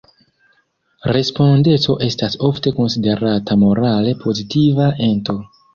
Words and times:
Respondeco 1.17 1.97
estas 2.07 2.39
ofte 2.49 2.75
konsiderata 2.81 3.61
morale 3.67 4.19
pozitiva 4.27 4.95
ento. 5.15 5.43